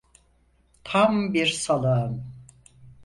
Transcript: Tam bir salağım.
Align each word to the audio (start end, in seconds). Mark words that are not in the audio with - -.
Tam 0.83 1.33
bir 1.33 1.47
salağım. 1.47 2.23